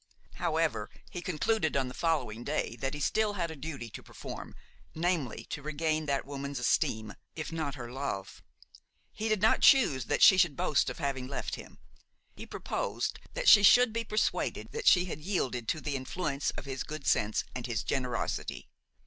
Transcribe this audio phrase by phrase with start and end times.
[0.37, 4.55] However, he concluded on the following day that he still had a duty to perform,
[4.95, 8.41] namely, to regain that woman's esteem, if not her love.
[9.11, 11.77] He did not choose that she should boast of having left him;
[12.35, 16.65] he proposed that she should be persuaded that she had yielded to the influence of
[16.65, 18.69] his good sense and his generosity.